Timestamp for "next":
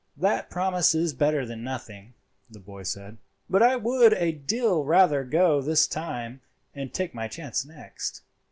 7.63-8.21